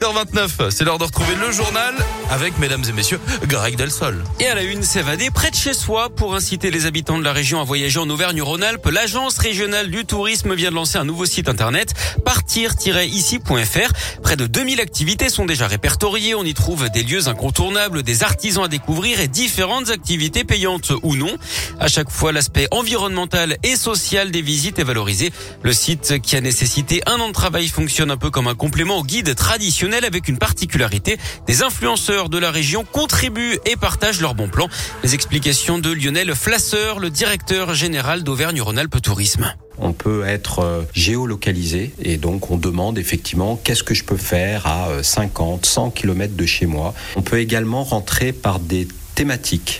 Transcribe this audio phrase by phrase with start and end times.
[0.00, 1.94] h c'est l'heure de retrouver le journal
[2.30, 4.22] avec, mesdames et messieurs, Greg Delsol.
[4.38, 7.32] Et à la une, s'évader près de chez soi pour inciter les habitants de la
[7.32, 8.86] région à voyager en Auvergne-Rhône-Alpes.
[8.86, 11.92] L'agence régionale du tourisme vient de lancer un nouveau site internet,
[12.24, 14.20] partir-ici.fr.
[14.22, 16.36] Près de 2000 activités sont déjà répertoriées.
[16.36, 21.16] On y trouve des lieux incontournables, des artisans à découvrir et différentes activités payantes ou
[21.16, 21.36] non.
[21.80, 25.32] À chaque fois, l'aspect environnemental et social des visites est valorisé.
[25.62, 28.98] Le site qui a nécessité un an de travail fonctionne un peu comme un complément
[28.98, 31.18] au guide traditionnel avec une particularité.
[31.46, 34.68] Des influenceurs de la région contribuent et partagent leurs bons plans.
[35.02, 41.92] Les explications de Lionel Flasseur, le directeur général d'Auvergne-Rhône-Alpes Tourisme on peut être euh, géolocalisé
[42.02, 46.44] et donc on demande effectivement qu'est-ce que je peux faire à 50, 100 km de
[46.44, 46.92] chez moi.
[47.16, 48.86] On peut également rentrer par des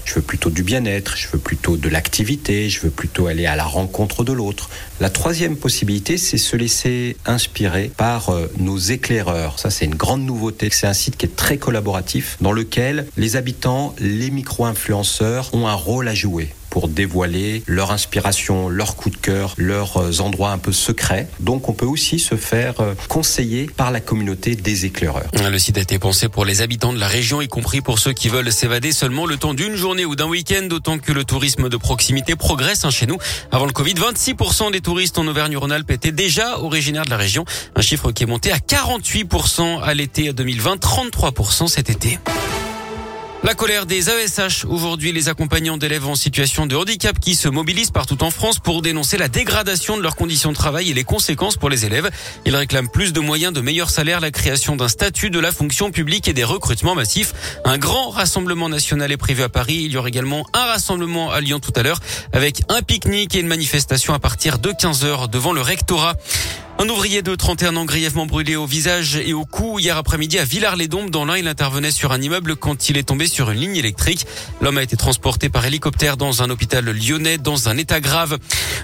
[0.04, 3.56] Je veux plutôt du bien-être, je veux plutôt de l'activité, je veux plutôt aller à
[3.56, 4.68] la rencontre de l'autre.
[5.00, 9.58] La troisième possibilité, c'est se laisser inspirer par euh, nos éclaireurs.
[9.58, 10.68] Ça, c'est une grande nouveauté.
[10.70, 15.74] C'est un site qui est très collaboratif dans lequel les habitants, les micro-influenceurs ont un
[15.74, 20.58] rôle à jouer pour dévoiler leur inspiration, leur coup de cœur, leurs euh, endroits un
[20.58, 21.28] peu secrets.
[21.40, 25.28] Donc on peut aussi se faire euh, conseiller par la communauté des éclaireurs.
[25.34, 28.12] Le site a été pensé pour les habitants de la région, y compris pour ceux
[28.12, 31.68] qui veulent s'évader seulement le temps d'une journée ou d'un week-end, d'autant que le tourisme
[31.68, 33.18] de proximité progresse hein, chez nous.
[33.50, 37.82] Avant le Covid, 26% des touristes en Auvergne-Rhône-Alpes étaient déjà originaires de la région, un
[37.82, 42.18] chiffre qui est monté à 48% à l'été 2020, 33% cet été.
[43.42, 44.66] La colère des AESH.
[44.66, 48.82] Aujourd'hui, les accompagnants d'élèves en situation de handicap qui se mobilisent partout en France pour
[48.82, 52.10] dénoncer la dégradation de leurs conditions de travail et les conséquences pour les élèves.
[52.44, 55.90] Ils réclament plus de moyens, de meilleurs salaires, la création d'un statut de la fonction
[55.90, 57.32] publique et des recrutements massifs.
[57.64, 59.82] Un grand rassemblement national est prévu à Paris.
[59.86, 62.00] Il y aura également un rassemblement à Lyon tout à l'heure
[62.34, 66.14] avec un pique-nique et une manifestation à partir de 15 heures devant le rectorat.
[66.82, 70.44] Un ouvrier de 31 ans grièvement brûlé au visage et au cou hier après-midi à
[70.44, 71.10] Villars-les-Dombes.
[71.10, 74.24] Dans l'un, il intervenait sur un immeuble quand il est tombé sur une ligne électrique.
[74.62, 78.38] L'homme a été transporté par hélicoptère dans un hôpital lyonnais dans un état grave.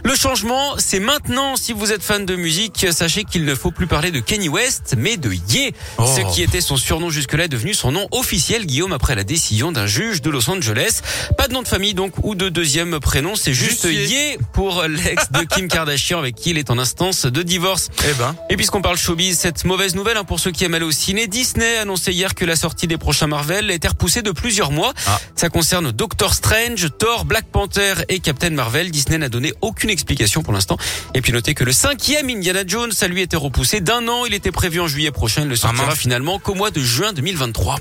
[0.04, 1.56] Le changement, c'est maintenant.
[1.56, 4.94] Si vous êtes fan de musique, sachez qu'il ne faut plus parler de Kenny West,
[4.98, 5.72] mais de Ye.
[5.96, 6.04] Oh.
[6.04, 9.72] Ce qui était son surnom jusque-là est devenu son nom officiel, Guillaume, après la décision
[9.72, 11.00] d'un juge de Los Angeles.
[11.38, 13.84] Pas de nom de famille donc ou de deuxième prénom, c'est juste.
[13.84, 17.85] Ye pour l'ex de Kim Kardashian avec qui il est en instance de divorce.
[18.08, 18.34] Eh ben.
[18.50, 21.26] Et puisqu'on parle showbiz, cette mauvaise nouvelle hein, pour ceux qui aiment aller au ciné,
[21.26, 24.70] Disney a annoncé hier que la sortie des prochains Marvel a été repoussée de plusieurs
[24.70, 24.92] mois.
[25.06, 25.20] Ah.
[25.34, 28.90] Ça concerne Doctor Strange, Thor, Black Panther et Captain Marvel.
[28.90, 30.76] Disney n'a donné aucune explication pour l'instant.
[31.14, 34.24] Et puis notez que le cinquième Indiana Jones, ça lui a été repoussé d'un an.
[34.26, 35.42] Il était prévu en juillet prochain.
[35.42, 35.98] Il ne sortira mince.
[35.98, 37.78] finalement qu'au mois de juin 2023.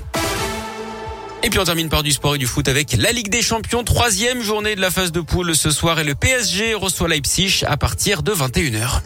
[1.42, 3.84] Et puis on termine par du sport et du foot avec la Ligue des Champions,
[3.84, 7.76] troisième journée de la phase de poule ce soir et le PSG reçoit Leipzig à
[7.76, 9.02] partir de 21h.